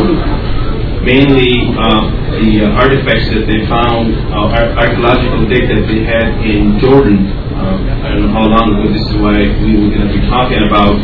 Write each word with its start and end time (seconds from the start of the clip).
mainly 1.03 1.75
uh, 1.75 2.07
the 2.39 2.71
artifacts 2.71 3.27
that 3.35 3.43
they 3.51 3.67
found, 3.67 4.15
uh, 4.31 4.79
archaeological 4.79 5.43
dig 5.51 5.67
that 5.67 5.91
they 5.91 6.07
had 6.07 6.39
in 6.39 6.79
Jordan. 6.79 7.27
Uh, 7.51 7.99
I 7.99 8.15
don't 8.15 8.23
know 8.27 8.31
how 8.31 8.47
long 8.47 8.79
ago, 8.79 8.87
this 8.95 9.03
is 9.11 9.19
why 9.19 9.43
we 9.59 9.75
were 9.75 9.91
going 9.91 10.07
to 10.07 10.13
be 10.15 10.23
talking 10.31 10.63
about, 10.63 10.95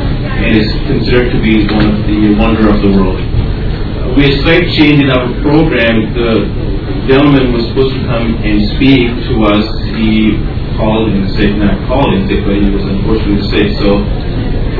and 0.42 0.58
it's 0.58 0.74
considered 0.90 1.32
to 1.32 1.40
be 1.42 1.70
one 1.70 1.86
of 1.86 2.02
the 2.10 2.34
wonder 2.36 2.66
of 2.70 2.82
the 2.82 2.92
world. 2.98 3.22
Uh, 3.22 4.14
we 4.18 4.26
had 4.26 4.42
slight 4.42 4.66
change 4.74 5.00
in 5.00 5.10
our 5.14 5.30
program. 5.46 6.14
The 6.18 6.50
gentleman 7.06 7.54
was 7.54 7.70
supposed 7.70 7.94
to 7.94 8.04
come 8.10 8.42
and 8.42 8.58
speak 8.78 9.10
to 9.30 9.34
us. 9.46 9.66
He 9.94 10.34
called 10.82 11.14
in 11.14 11.30
sick, 11.38 11.54
not 11.62 11.78
called 11.86 12.10
but 12.26 12.56
he 12.58 12.70
was 12.74 12.86
unfortunately 12.90 13.46
sick. 13.54 13.70
So 13.78 14.02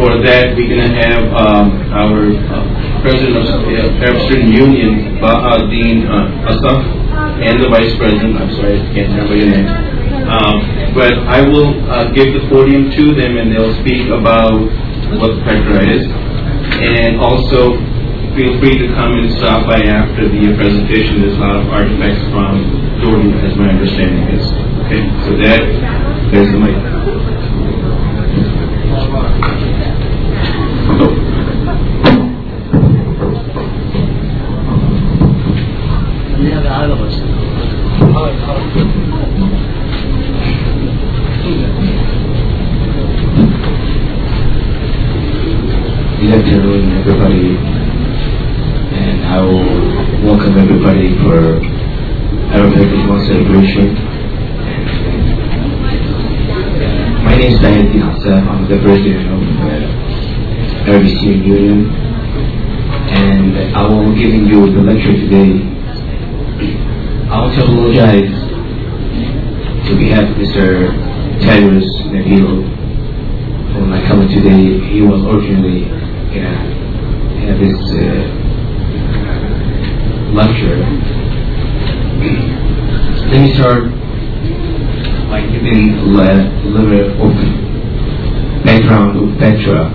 for 0.02 0.18
that, 0.26 0.58
we're 0.58 0.72
going 0.72 0.88
to 0.90 0.98
have 0.98 1.24
um, 1.30 1.68
our 1.94 2.34
uh, 2.34 2.66
president 3.06 3.38
of 3.38 3.46
the 3.46 3.86
uh, 3.86 4.06
Arab 4.06 4.18
Student 4.26 4.50
Union, 4.50 5.22
Bahadin 5.22 6.10
uh, 6.10 6.50
Asaf, 6.50 6.82
and 7.38 7.62
the 7.62 7.70
vice 7.70 7.94
president. 8.02 8.34
I'm 8.34 8.50
sorry, 8.56 8.82
I 8.82 8.88
can't 8.98 9.14
remember 9.14 9.36
your 9.38 9.52
name. 9.54 9.70
Um, 10.26 10.56
but 10.96 11.14
I 11.30 11.46
will 11.46 11.70
uh, 11.86 12.12
give 12.14 12.34
the 12.34 12.48
podium 12.50 12.90
to 12.90 13.04
them, 13.14 13.38
and 13.38 13.52
they'll 13.52 13.78
speak 13.82 14.10
about 14.10 14.66
what 15.20 15.44
Petra 15.44 15.84
is, 15.88 16.08
and 16.08 17.20
also 17.20 17.76
feel 18.36 18.60
free 18.60 18.78
to 18.78 18.88
come 18.96 19.12
and 19.18 19.32
stop 19.34 19.68
by 19.68 19.80
after 19.84 20.30
the 20.30 20.56
presentation. 20.56 21.22
There's 21.22 21.36
a 21.36 21.42
lot 21.42 21.56
of 21.58 21.68
artifacts 21.68 22.24
from 22.32 22.64
Jordan, 23.04 23.34
as 23.44 23.58
my 23.58 23.70
understanding 23.70 24.40
is. 24.40 24.46
Okay, 24.88 25.04
so 25.28 25.36
that 25.38 25.62
there's 26.32 26.52
the 26.52 26.60
mic. 26.60 27.91
And 63.92 64.00
I 64.00 64.06
will 64.06 64.14
be 64.14 64.22
giving 64.22 64.46
you 64.48 64.72
the 64.74 64.82
lecture 64.82 65.12
today. 65.12 65.68
I 67.30 67.42
want 67.42 67.56
to 67.56 67.64
apologize 67.64 68.32
to 69.88 69.96
behalf 69.98 70.30
of 70.30 70.38
Mr. 70.38 70.92
Tyrus 71.42 71.86
Nabil 72.08 72.64
for 73.74 73.82
my 73.82 74.02
coming 74.08 74.30
today. 74.30 74.80
He 74.90 75.02
was 75.02 75.22
originally 75.24 75.86
gonna 76.32 76.72
have 77.46 77.60
his 77.60 77.76
uh, 77.92 78.24
lecture. 80.32 80.80
Let 83.28 83.42
me 83.42 83.54
start 83.56 83.84
by 85.30 85.42
giving 85.52 85.98
a 85.98 86.04
little 86.04 86.90
bit 86.90 87.08
of 87.20 87.34
background 88.64 89.18
of 89.18 89.38
Petra. 89.40 89.90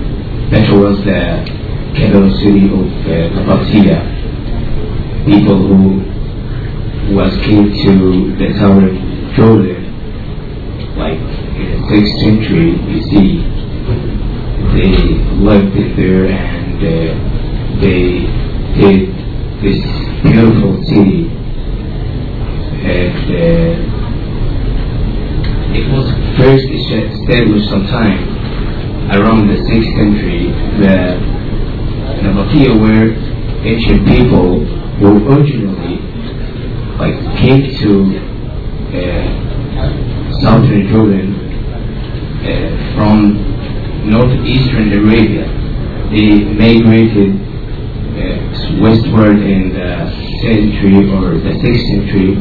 Petra 0.49 0.77
was 0.77 0.97
the 1.03 1.56
capital 1.97 2.29
city 2.29 2.65
of 2.69 2.85
uh. 3.09 4.05
People 5.25 5.57
who 5.67 6.05
was 7.15 7.33
came 7.41 7.73
to 7.73 8.35
the 8.37 8.53
of 8.53 8.93
Jordan, 9.35 9.81
like 10.95 11.17
in 11.57 11.65
the 11.73 11.79
sixth 11.89 12.13
century 12.21 12.77
BC. 12.85 13.11
They 14.77 14.93
lived 15.41 15.73
there 15.97 16.25
and 16.27 16.77
uh, 16.77 17.17
they 17.81 18.29
did 18.77 19.09
this 19.65 19.81
beautiful 20.21 20.77
city. 20.85 21.33
And 22.85 23.25
uh, 23.25 23.73
it 25.73 25.85
was 25.91 26.07
first 26.37 26.67
established 26.69 27.69
sometime 27.69 28.21
around 29.11 29.47
the 29.47 29.57
sixth 29.65 29.91
century. 29.97 30.51
The 30.77 31.36
Nabatea 32.47 32.79
were 32.79 33.11
ancient 33.65 34.07
people 34.07 34.63
who 34.99 35.27
originally 35.27 35.99
like 36.97 37.19
came 37.37 37.63
to 37.81 37.91
uh, 38.95 40.39
southern 40.41 40.87
Jordan 40.87 41.35
uh, 42.41 42.95
from 42.95 44.09
northeastern 44.09 44.93
Arabia. 44.93 45.45
They 46.09 46.45
migrated 46.55 47.35
uh, 48.15 48.81
westward 48.81 49.39
in 49.39 49.73
the 49.73 50.09
century 50.41 51.11
or 51.11 51.37
the 51.37 51.53
sixth 51.59 51.85
century. 51.87 52.37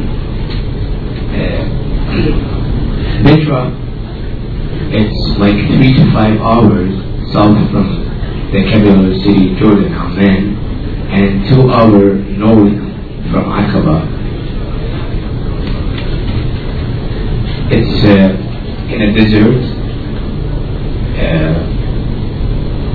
Uh, 1.35 1.67
Petra, 3.25 3.75
it's 4.93 5.39
like 5.39 5.57
three 5.75 5.95
to 5.95 6.13
five 6.13 6.39
hours 6.41 6.95
south 7.33 7.59
from 7.73 8.06
the 8.57 8.63
capital 8.73 9.13
city 9.21 9.55
Jordan, 9.61 9.93
Amman, 9.93 10.57
and 11.13 11.45
two 11.47 11.69
hours 11.69 12.17
north 12.41 12.73
from 13.29 13.45
Aqaba. 13.53 13.99
It's 17.69 18.01
uh, 18.09 18.33
in 18.89 19.03
a 19.03 19.13
desert 19.13 19.61
uh, 21.21 21.61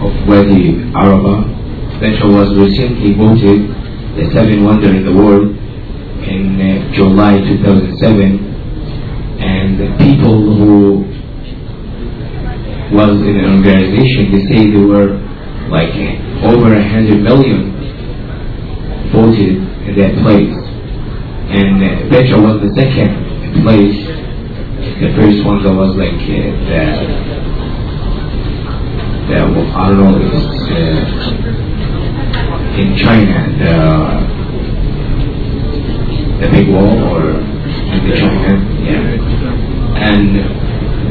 of 0.02 0.14
Wadi 0.28 0.82
Araba. 0.96 1.46
Petra 2.00 2.28
was 2.28 2.58
recently 2.58 3.14
voted 3.14 3.70
the 4.18 4.32
seventh 4.34 4.64
wonder 4.66 4.90
in 4.90 5.06
the 5.06 5.14
world 5.14 5.56
in 6.26 6.58
uh, 6.58 6.92
July 6.96 7.38
2007. 7.38 8.50
And 9.40 9.80
the 9.80 9.94
people 10.04 10.58
who 10.58 11.06
was 12.98 13.22
in 13.22 13.38
an 13.38 13.58
organization, 13.58 14.32
they 14.32 14.42
say 14.50 14.72
they 14.72 14.84
were 14.84 15.31
like 15.72 15.96
over 16.44 16.76
a 16.76 16.84
hundred 16.84 17.24
million 17.24 17.72
voted 19.12 19.58
in 19.88 19.96
that 19.98 20.14
place. 20.22 20.54
And 21.52 21.84
uh, 21.84 21.88
Petra 22.10 22.40
was 22.40 22.62
the 22.62 22.72
second 22.76 23.12
place. 23.64 24.08
The 25.00 25.10
first 25.16 25.44
one 25.46 25.64
that 25.64 25.74
was 25.74 25.96
like 25.96 26.14
uh, 26.14 26.52
that. 26.72 27.08
the 29.28 29.38
I 29.76 29.90
don't 29.90 30.00
know, 30.00 30.16
it's 30.20 30.72
uh, 30.72 31.42
in 32.80 32.96
China, 32.98 33.48
the 33.60 33.76
the 36.42 36.48
big 36.52 36.68
wall 36.74 36.98
or 37.16 37.40
in 37.40 38.16
China, 38.18 38.58
yeah. 38.84 39.20
And 40.02 40.30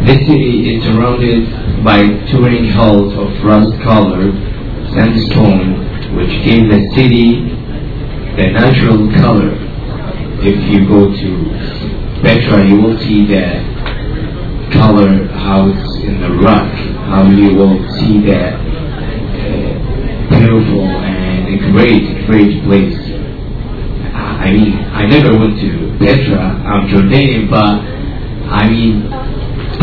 this 0.07 0.21
city 0.27 0.77
is 0.77 0.85
surrounded 0.85 1.85
by 1.85 2.03
touring 2.31 2.69
halls 2.71 3.13
of 3.15 3.45
rust-colored 3.45 4.50
sandstone, 4.95 6.17
which 6.17 6.31
gave 6.45 6.69
the 6.69 6.81
city 6.95 7.47
the 8.37 8.47
natural 8.53 9.11
color. 9.21 9.53
If 10.43 10.59
you 10.71 10.89
go 10.89 11.11
to 11.11 11.31
Petra, 12.23 12.67
you 12.67 12.81
will 12.81 12.99
see 12.99 13.27
the 13.27 13.61
color 14.73 15.27
how 15.29 15.69
it's 15.69 15.95
in 16.05 16.21
the 16.21 16.31
rock, 16.43 16.73
how 17.11 17.29
you 17.29 17.55
will 17.57 17.79
see 17.99 18.21
the 18.25 18.41
uh, 18.41 19.79
beautiful 20.31 20.85
and 20.85 21.49
a 21.55 21.73
great, 21.73 22.27
great 22.27 22.63
place. 22.65 22.99
I 24.15 24.51
mean, 24.53 24.73
I 24.93 25.07
never 25.07 25.39
went 25.39 25.61
to 25.61 25.97
Petra, 25.99 26.41
I'm 26.41 26.89
Jordanian, 26.89 27.51
but 27.51 27.85
I 28.51 28.69
mean, 28.69 29.03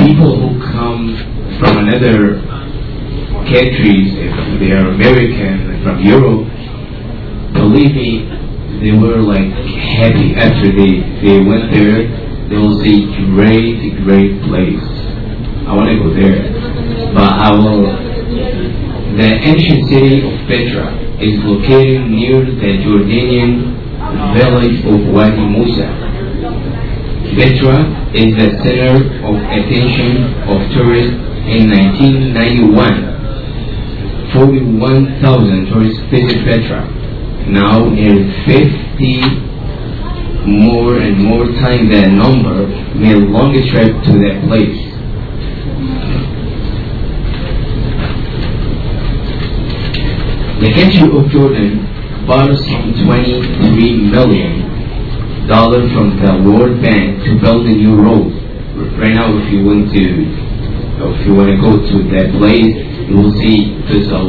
people 0.05 0.39
who 0.39 0.59
come 0.61 1.15
from 1.59 1.77
another 1.87 2.41
countries, 3.47 4.11
if 4.15 4.59
they 4.59 4.71
are 4.71 4.89
American, 4.91 5.81
from 5.83 6.03
Europe, 6.03 6.47
believe 7.53 7.95
me, 7.95 8.27
they 8.83 8.91
were 8.91 9.23
like 9.23 9.49
happy 9.95 10.35
after 10.35 10.67
they, 10.75 10.99
they 11.23 11.39
went 11.39 11.71
there. 11.71 12.07
They 12.49 12.55
will 12.55 12.79
see 12.83 13.07
great, 13.31 14.03
great 14.03 14.41
place. 14.43 14.83
I 15.67 15.75
want 15.75 15.89
to 15.89 15.97
go 15.99 16.13
there. 16.13 16.43
But 17.13 17.31
I 17.39 17.51
will, 17.51 17.83
the 19.15 19.29
ancient 19.47 19.89
city 19.89 20.27
of 20.27 20.47
Petra, 20.47 20.91
is 21.19 21.39
located 21.43 22.07
near 22.07 22.43
the 22.43 22.71
Jordanian 22.83 23.75
village 24.35 24.83
of 24.85 25.13
Wadi 25.13 25.43
Musa. 25.47 25.87
Petra 27.35 27.83
is 28.13 28.35
the 28.35 28.49
center 28.63 29.07
of 29.23 29.35
attention 29.55 30.35
of 30.47 30.59
tourists 30.71 31.15
in 31.47 31.69
1991. 31.71 33.06
41,000 34.37 35.65
tourists 35.65 35.99
visit 36.13 36.45
Petra. 36.45 36.85
Now 37.49 37.85
in 37.89 38.29
50 38.45 39.47
more 40.45 40.97
and 40.99 41.17
more 41.17 41.45
times 41.57 41.89
that 41.89 42.09
number 42.13 42.67
made 42.93 43.17
longer 43.33 43.65
trip 43.71 43.97
to 44.05 44.11
that 44.21 44.45
place. 44.47 44.77
The 50.61 50.69
country 50.73 51.09
of 51.17 51.29
Jordan 51.31 51.81
borrowed 52.27 52.59
some 52.59 52.93
23 53.05 54.11
million 54.13 55.47
dollars 55.47 55.91
from 55.93 56.13
the 56.21 56.43
World 56.45 56.81
Bank 56.81 57.23
to 57.25 57.39
build 57.41 57.65
a 57.65 57.71
new 57.73 57.95
road. 57.95 58.33
Right 58.99 59.15
now, 59.15 59.35
if 59.37 59.51
you 59.51 59.65
want 59.65 59.91
to, 59.93 60.46
if 60.99 61.27
you 61.27 61.33
want 61.35 61.49
to 61.53 61.57
go 61.61 61.77
to 61.77 61.95
that 62.09 62.33
place, 62.37 62.73
you 63.07 63.15
will 63.15 63.33
see 63.37 63.77
there's 63.85 64.09
a 64.09 64.21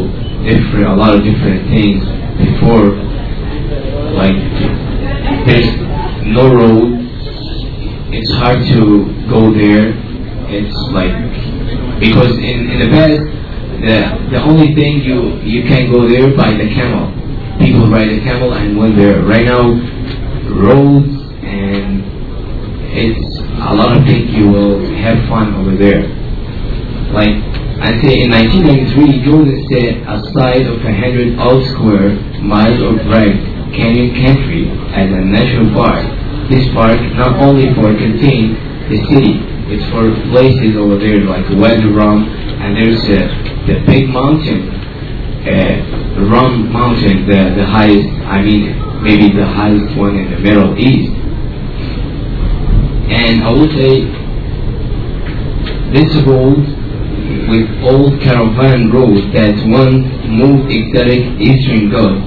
different, 0.45 0.87
a 0.87 0.95
lot 0.95 1.15
of 1.15 1.25
different 1.25 1.65
things 1.73 2.05
before, 2.37 2.93
like 4.13 4.37
there's 5.49 5.69
no 6.29 6.53
road. 6.55 7.09
It's 8.13 8.31
hard 8.37 8.61
to 8.77 9.09
go 9.29 9.53
there. 9.53 9.97
It's 10.53 10.77
like 10.93 11.13
because 12.01 12.37
in, 12.37 12.71
in 12.71 12.79
the 12.81 12.89
past 12.93 13.21
the 13.81 13.97
the 14.37 14.41
only 14.43 14.75
thing 14.75 15.01
you 15.03 15.41
you 15.41 15.63
can 15.65 15.91
go 15.91 16.09
there 16.09 16.35
by 16.37 16.53
the 16.53 16.69
camel. 16.73 17.13
People 17.59 17.91
ride 17.91 18.09
the 18.09 18.21
camel 18.21 18.53
and 18.53 18.79
went 18.79 18.97
there. 18.97 19.23
Right 19.23 19.45
now, 19.45 19.73
roads 20.53 21.11
and 21.43 22.05
it's 22.93 23.39
a 23.39 23.75
lot 23.75 23.97
of 23.97 24.05
things 24.05 24.31
you 24.33 24.49
will 24.49 24.85
have 24.97 25.29
fun 25.29 25.55
over 25.55 25.77
there. 25.77 26.18
Like 27.13 27.41
I 27.81 27.95
say, 28.03 28.21
in 28.21 28.31
1993, 28.31 29.25
Jordan 29.25 29.57
set 29.71 30.03
aside 30.05 30.67
of 30.69 30.77
a 30.85 30.93
hundred 30.93 31.39
old 31.41 31.65
square 31.73 32.21
miles 32.43 32.83
of 32.85 33.01
Grand 33.09 33.39
Canyon 33.73 34.13
country 34.13 34.69
as 34.93 35.09
a 35.09 35.23
national 35.25 35.73
park. 35.73 36.05
This 36.51 36.69
park 36.75 37.01
not 37.17 37.41
only 37.41 37.73
for 37.75 37.95
contain 37.97 38.59
the 38.93 38.99
city, 39.09 39.41
it's 39.73 39.85
for 39.93 40.11
places 40.33 40.77
over 40.77 40.99
there 40.99 41.21
like 41.25 41.49
Wadi 41.55 41.89
Rum, 41.89 42.29
and 42.29 42.77
there's 42.77 43.05
uh, 43.05 43.25
the 43.69 43.81
big 43.87 44.09
mountain, 44.09 44.69
uh, 45.45 46.25
Rum 46.29 46.73
Mountain, 46.73 47.29
the, 47.29 47.55
the 47.57 47.67
highest, 47.67 48.09
I 48.29 48.43
mean, 48.43 48.75
maybe 49.03 49.33
the 49.33 49.47
highest 49.47 49.97
one 49.97 50.17
in 50.17 50.31
the 50.31 50.39
Middle 50.41 50.77
East. 50.79 51.13
And 53.13 53.45
I 53.45 53.53
would 53.53 53.71
say 53.73 54.05
this 55.93 56.13
road 56.27 56.78
with 57.49 57.67
old 57.83 58.21
caravan 58.21 58.91
road 58.91 59.33
that 59.33 59.57
once 59.69 60.05
moved 60.29 60.71
exotic 60.71 61.25
Eastern 61.41 61.91
gods 61.91 62.21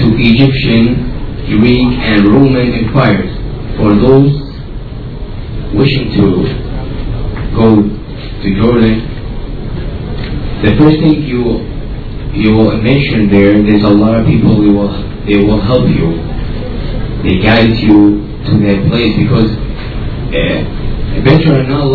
to 0.00 0.06
Egyptian, 0.18 1.06
Greek, 1.46 1.90
and 2.10 2.26
Roman 2.28 2.72
empires 2.72 3.30
for 3.76 3.94
those 3.94 4.34
wishing 5.74 6.10
to 6.18 6.26
go 7.54 7.82
to 8.42 8.48
Jordan 8.58 9.10
the 10.62 10.76
first 10.76 11.00
thing 11.00 11.22
you 11.24 11.64
you 12.36 12.52
will 12.52 12.76
mention 12.76 13.30
there, 13.32 13.56
there's 13.64 13.82
a 13.82 13.88
lot 13.88 14.20
of 14.20 14.26
people 14.26 14.54
who 14.54 14.76
will 14.76 14.92
they 15.24 15.40
will 15.40 15.60
help 15.60 15.88
you. 15.88 16.20
They 17.24 17.40
guide 17.40 17.72
you 17.80 18.20
to 18.44 18.52
that 18.68 18.84
place 18.88 19.16
because 19.16 19.50
uh, 19.56 20.60
Petra 21.24 21.64
not 21.64 21.88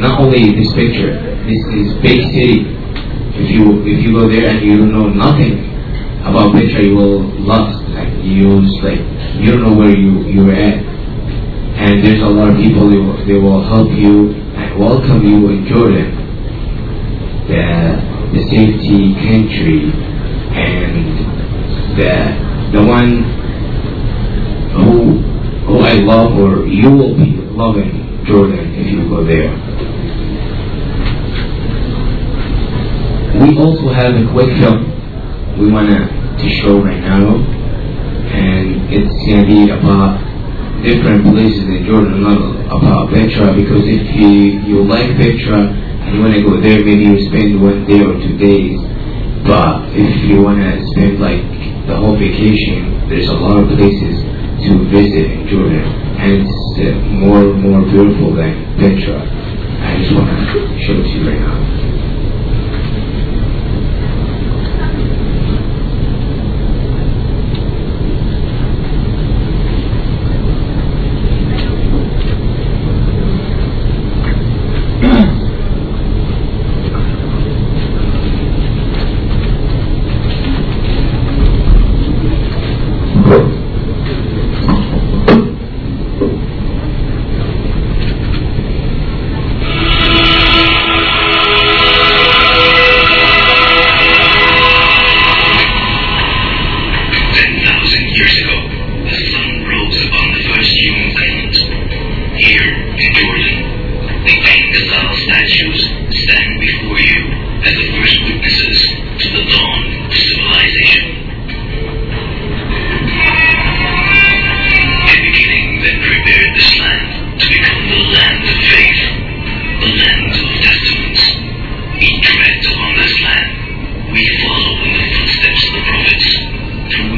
not 0.00 0.20
only 0.20 0.54
this 0.56 0.72
picture, 0.74 1.14
this 1.46 1.62
is 1.78 1.94
big 2.02 2.20
city. 2.32 2.66
If 3.34 3.50
you 3.50 3.82
if 3.82 4.02
you 4.02 4.12
go 4.12 4.28
there 4.28 4.50
and 4.50 4.64
you 4.64 4.86
know 4.86 5.08
nothing 5.08 5.70
about 6.22 6.54
picture, 6.54 6.82
you 6.82 6.96
will 6.96 7.22
lost. 7.42 7.82
Like 7.94 8.10
you 8.22 8.60
like 8.82 9.02
you 9.38 9.52
don't 9.52 9.62
know 9.62 9.76
where 9.76 9.94
you 9.94 10.26
you're 10.26 10.54
at. 10.54 10.82
And 11.74 12.04
there's 12.04 12.22
a 12.22 12.30
lot 12.30 12.50
of 12.50 12.56
people 12.56 12.88
they 12.88 12.98
will, 12.98 13.26
they 13.26 13.34
will 13.34 13.62
help 13.62 13.90
you 13.90 14.30
and 14.54 14.78
welcome 14.78 15.26
you 15.26 15.48
in 15.50 15.66
Jordan 15.66 16.24
the, 17.48 18.00
the 18.32 18.42
safety 18.48 19.14
country 19.20 19.92
and 20.54 21.18
the, 21.98 22.78
the 22.78 22.82
one 22.86 23.22
who, 24.72 25.18
who 25.66 25.80
I 25.80 25.94
love 25.94 26.38
or 26.38 26.66
you 26.66 26.90
will 26.90 27.14
be 27.16 27.36
loving 27.52 28.24
Jordan 28.24 28.74
if 28.74 28.86
you 28.90 29.08
go 29.08 29.24
there. 29.24 29.52
We 33.44 33.58
also 33.60 33.92
have 33.92 34.16
a 34.16 34.24
quick 34.32 34.48
film 34.56 34.88
we 35.60 35.68
want 35.70 35.92
to 35.92 36.48
show 36.64 36.80
right 36.80 36.96
now 36.96 37.36
and 37.36 38.88
it's 38.88 39.12
going 39.28 39.44
to 39.44 39.46
be 39.46 39.68
about 39.68 40.16
different 40.80 41.28
places 41.28 41.68
in 41.68 41.84
Jordan, 41.84 42.24
not 42.24 42.40
about 42.72 43.12
Petra 43.12 43.52
because 43.52 43.84
if 43.84 44.00
you, 44.16 44.64
you 44.64 44.84
like 44.88 45.12
Petra 45.20 45.60
and 45.60 46.16
you 46.16 46.24
want 46.24 46.32
to 46.32 46.40
go 46.40 46.56
there, 46.56 46.80
maybe 46.80 47.04
you 47.04 47.20
spend 47.28 47.60
one 47.60 47.84
day 47.84 48.00
or 48.00 48.16
two 48.16 48.32
days. 48.40 48.80
But 49.44 49.92
if 49.92 50.24
you 50.24 50.40
want 50.40 50.64
to 50.64 50.80
spend 50.96 51.20
like 51.20 51.44
the 51.84 52.00
whole 52.00 52.16
vacation, 52.16 53.12
there's 53.12 53.28
a 53.28 53.36
lot 53.36 53.60
of 53.60 53.68
places 53.76 54.24
to 54.64 54.88
visit 54.88 55.28
in 55.28 55.48
Jordan, 55.52 55.84
and 56.16 56.48
it's 56.48 56.80
uh, 56.80 56.96
more 57.20 57.52
more 57.52 57.84
beautiful 57.84 58.32
than 58.32 58.56
Petra. 58.80 59.20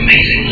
amazing. 0.06 0.45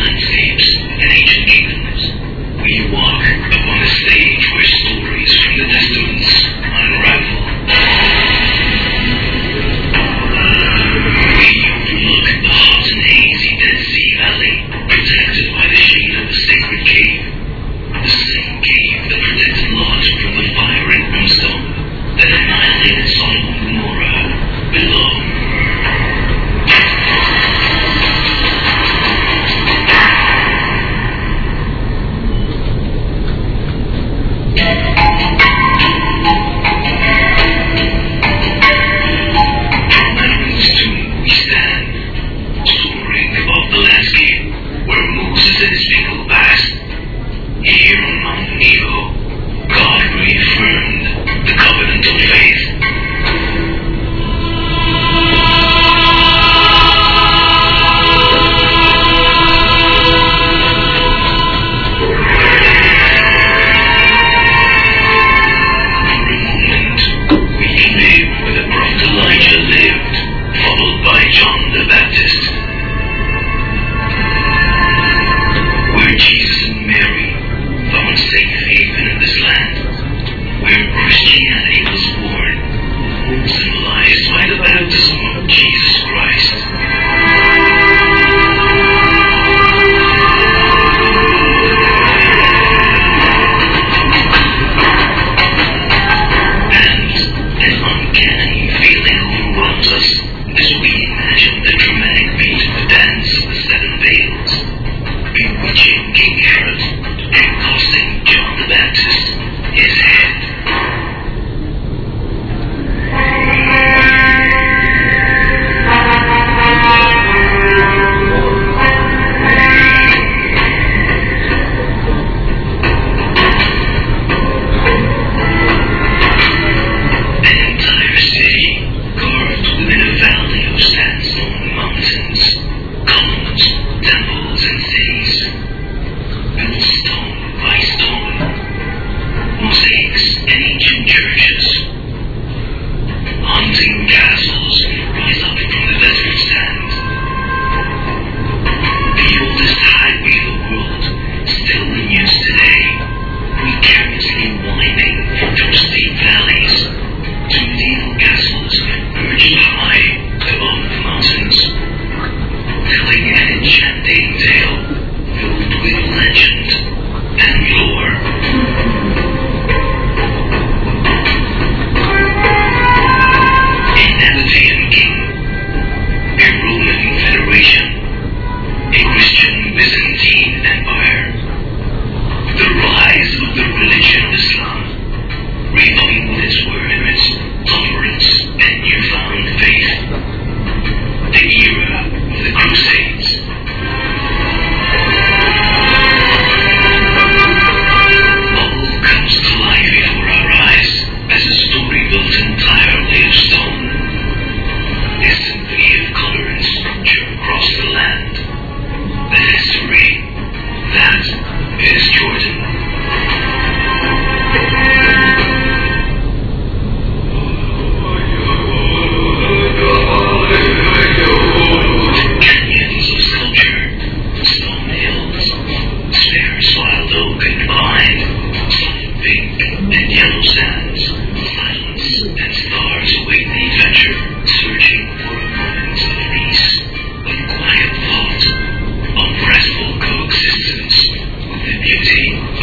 And 140.86 141.33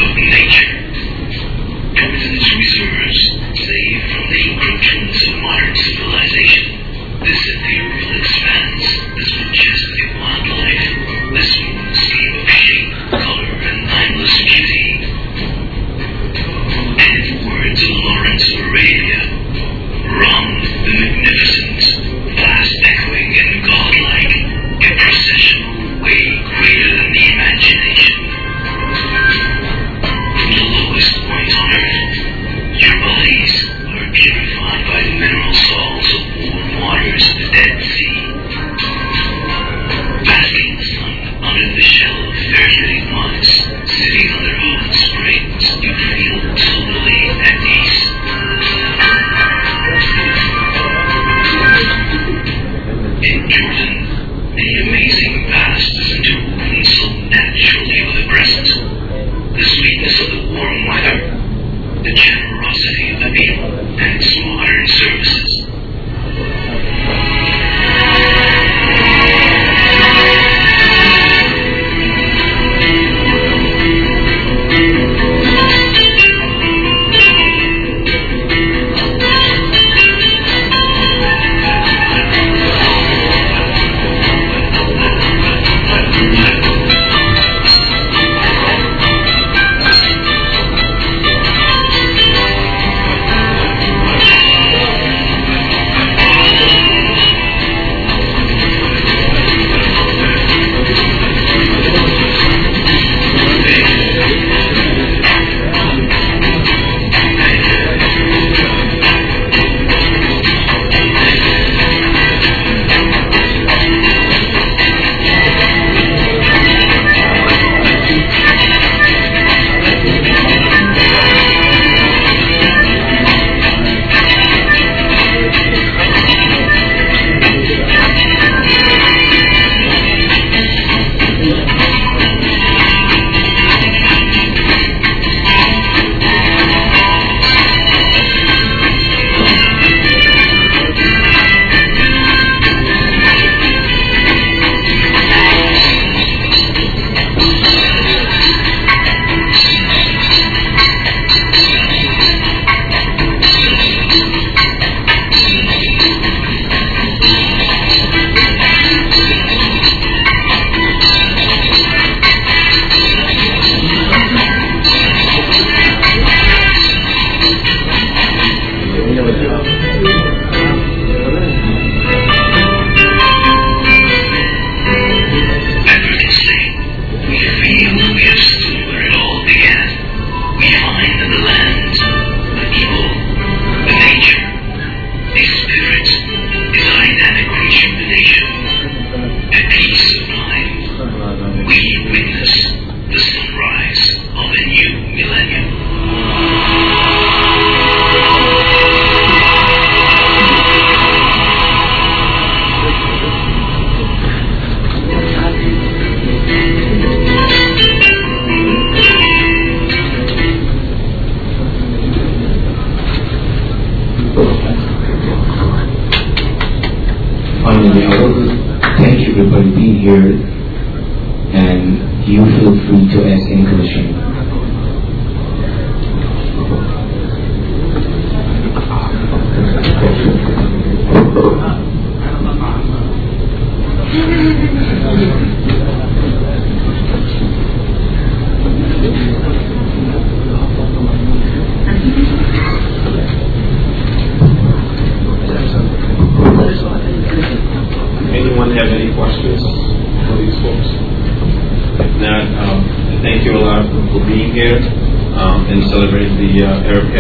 absolutely 0.02 0.30
nature. 0.32 0.71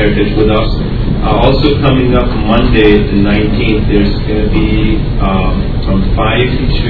Heritage 0.02 0.34
with 0.34 0.50
us. 0.50 0.66
Uh, 1.22 1.46
also 1.46 1.78
coming 1.78 2.18
up 2.18 2.26
Monday, 2.26 3.06
the 3.06 3.22
19th, 3.22 3.86
there's 3.86 4.18
going 4.26 4.42
to 4.42 4.50
be 4.50 4.98
um, 5.22 5.62
from 5.86 6.02
5 6.18 6.42
to 6.82 6.90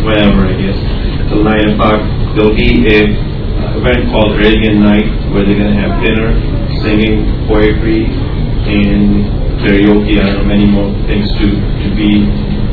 whatever, 0.00 0.48
I 0.48 0.56
guess, 0.56 0.80
till 1.28 1.44
9 1.44 1.76
o'clock. 1.76 2.00
There'll 2.32 2.56
be 2.56 2.80
a 2.88 3.12
uh, 3.12 3.76
event 3.76 4.08
called 4.08 4.40
Arabian 4.40 4.80
Night 4.80 5.04
where 5.36 5.44
they're 5.44 5.60
going 5.60 5.76
to 5.76 5.80
have 5.84 6.00
dinner, 6.00 6.32
singing, 6.80 7.44
poetry, 7.44 8.08
and 8.08 9.28
karaoke 9.60 10.16
and 10.16 10.48
many 10.48 10.64
more 10.64 10.88
things 11.04 11.28
to, 11.28 11.60
to 11.60 11.88
be 11.92 12.24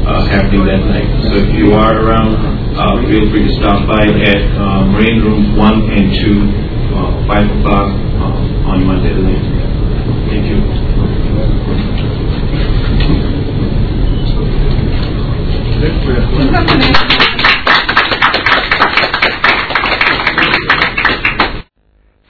uh, 0.08 0.32
happening 0.32 0.64
that 0.64 0.80
night. 0.88 1.12
So 1.28 1.44
if 1.44 1.52
you 1.52 1.76
are 1.76 2.08
around, 2.08 2.40
uh, 2.80 3.04
feel 3.12 3.28
free 3.36 3.52
to 3.52 3.54
stop 3.60 3.84
by 3.84 4.08
at 4.08 4.48
Moraine 4.96 5.20
Rooms 5.20 5.60
1 5.60 5.92
and 5.92 6.08
2, 6.24 6.96
uh, 6.96 7.28
5 7.28 7.60
o'clock 7.60 8.03
on 8.74 8.86
Monday 8.86 9.14
the 9.14 9.22
19th. 9.22 10.30
Thank 10.30 10.46
you. 10.50 10.58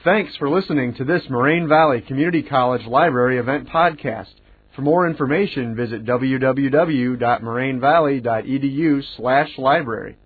Thanks 0.03 0.35
for 0.35 0.49
listening 0.49 0.95
to 0.95 1.05
this 1.05 1.23
Moraine 1.29 1.69
Valley 1.69 2.01
Community 2.01 2.43
College 2.43 2.85
Library 2.85 3.37
event 3.37 3.69
podcast. 3.69 4.33
For 4.75 4.81
more 4.81 5.07
information, 5.07 5.77
visit 5.77 6.03
www.morainevalley.edu 6.03 9.03
slash 9.15 9.57
library. 9.57 10.17